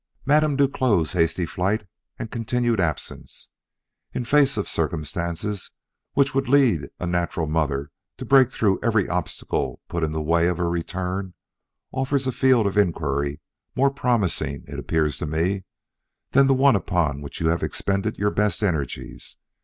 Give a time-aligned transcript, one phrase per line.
[0.25, 1.85] Madame Duclos' hasty flight
[2.17, 3.49] and continued absence,
[4.13, 5.69] in face of circumstances
[6.13, 10.47] which would lead a natural mother to break through every obstacle put in the way
[10.47, 11.35] of her return,
[11.91, 13.41] offers a field of inquiry
[13.75, 15.65] more promising, it appears to me,
[16.31, 19.37] than the one upon which you have expended your best energies.